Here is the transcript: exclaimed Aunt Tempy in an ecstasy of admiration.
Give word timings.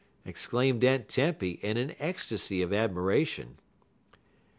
exclaimed 0.25 0.83
Aunt 0.83 1.07
Tempy 1.07 1.59
in 1.61 1.77
an 1.77 1.93
ecstasy 1.99 2.63
of 2.63 2.73
admiration. 2.73 3.59